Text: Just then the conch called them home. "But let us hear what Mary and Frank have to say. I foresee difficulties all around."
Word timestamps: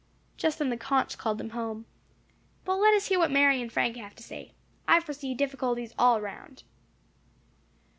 Just 0.35 0.57
then 0.57 0.69
the 0.69 0.77
conch 0.77 1.15
called 1.19 1.37
them 1.37 1.51
home. 1.51 1.85
"But 2.65 2.77
let 2.77 2.95
us 2.95 3.09
hear 3.09 3.19
what 3.19 3.29
Mary 3.29 3.61
and 3.61 3.71
Frank 3.71 3.97
have 3.97 4.15
to 4.15 4.23
say. 4.23 4.51
I 4.87 4.99
foresee 4.99 5.35
difficulties 5.35 5.93
all 5.95 6.17
around." 6.17 6.63